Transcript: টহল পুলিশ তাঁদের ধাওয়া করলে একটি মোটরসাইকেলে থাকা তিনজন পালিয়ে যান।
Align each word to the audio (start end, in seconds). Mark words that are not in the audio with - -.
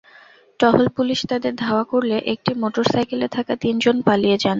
টহল 0.59 0.85
পুলিশ 0.97 1.19
তাঁদের 1.29 1.53
ধাওয়া 1.55 1.83
করলে 1.83 2.15
একটি 2.33 2.51
মোটরসাইকেলে 2.61 3.27
থাকা 3.35 3.53
তিনজন 3.63 3.95
পালিয়ে 4.07 4.37
যান। 4.37 4.49